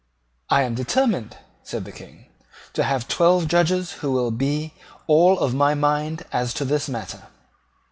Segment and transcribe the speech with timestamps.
[0.49, 2.25] "I am determined," said the King,
[2.73, 4.73] "to have twelve Judges who will be
[5.05, 7.27] all of my mind as to this matter."